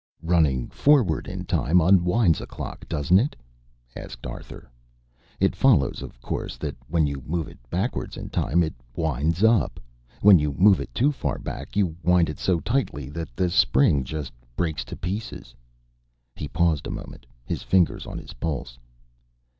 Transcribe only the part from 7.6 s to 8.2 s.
backward